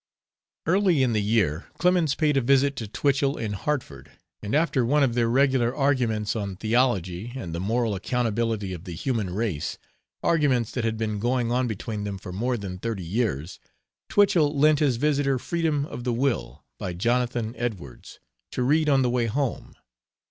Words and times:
Early 0.65 1.03
in 1.03 1.13
the 1.13 1.21
year 1.21 1.67
Clemens 1.77 2.15
paid 2.15 2.35
a 2.35 2.41
visit 2.41 2.75
to 2.77 2.87
Twichell 2.87 3.37
in 3.37 3.53
Hartford, 3.53 4.09
and 4.41 4.55
after 4.55 4.83
one 4.83 5.03
of 5.03 5.13
their 5.13 5.29
regular 5.29 5.75
arguments 5.75 6.35
on 6.35 6.55
theology 6.55 7.33
and 7.35 7.53
the 7.53 7.59
moral 7.59 7.93
accountability 7.93 8.73
of 8.73 8.85
the 8.85 8.95
human 8.95 9.29
race, 9.31 9.77
arguments 10.23 10.71
that 10.71 10.83
had 10.83 10.97
been 10.97 11.19
going 11.19 11.51
on 11.51 11.67
between 11.67 12.03
them 12.03 12.17
for 12.17 12.33
more 12.33 12.57
than 12.57 12.79
thirty 12.79 13.05
years 13.05 13.59
Twichell 14.09 14.57
lent 14.57 14.79
his 14.79 14.97
visitor 14.97 15.37
Freedom 15.37 15.85
of 15.85 16.03
the 16.03 16.13
Will, 16.13 16.65
by 16.79 16.93
Jonathan 16.93 17.53
Edwards, 17.55 18.19
to 18.53 18.63
read 18.63 18.89
on 18.89 19.03
the 19.03 19.09
way 19.11 19.27
home. 19.27 19.75